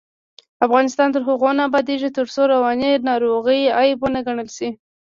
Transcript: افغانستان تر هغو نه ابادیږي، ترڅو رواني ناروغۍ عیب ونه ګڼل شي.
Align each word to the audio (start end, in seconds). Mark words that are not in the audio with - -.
افغانستان 0.65 1.07
تر 1.15 1.21
هغو 1.27 1.49
نه 1.57 1.63
ابادیږي، 1.69 2.09
ترڅو 2.17 2.41
رواني 2.53 2.91
ناروغۍ 3.09 3.61
عیب 3.77 3.97
ونه 4.01 4.21
ګڼل 4.27 4.47
شي. 4.57 4.69